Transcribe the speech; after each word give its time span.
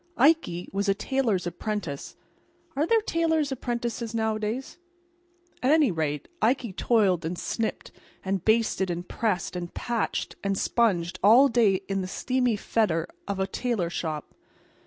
Ikey 0.17 0.67
was 0.73 0.89
a 0.89 0.95
tailor's 0.95 1.45
apprentice. 1.45 2.15
Are 2.75 2.87
there 2.87 3.01
tailor's 3.01 3.51
apprentices 3.51 4.15
nowadays? 4.15 4.79
At 5.61 5.69
any 5.69 5.91
rate, 5.91 6.27
Ikey 6.41 6.73
toiled 6.73 7.23
and 7.23 7.37
snipped 7.37 7.91
and 8.25 8.43
basted 8.43 8.89
and 8.89 9.07
pressed 9.07 9.55
and 9.55 9.71
patched 9.75 10.37
and 10.43 10.57
sponged 10.57 11.19
all 11.21 11.49
day 11.49 11.81
in 11.87 12.01
the 12.01 12.07
steamy 12.07 12.55
fetor 12.55 13.05
of 13.27 13.39
a 13.39 13.45
tailor 13.45 13.91
shop. 13.91 14.33